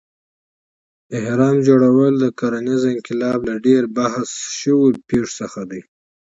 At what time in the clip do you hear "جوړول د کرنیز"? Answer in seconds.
1.67-2.83